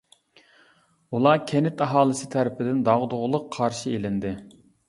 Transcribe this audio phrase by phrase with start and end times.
[1.17, 4.37] ئۇلار كەنت ئاھالىسى تەرىپىدىن داغدۇغىلىق قارشى ئېلىندى.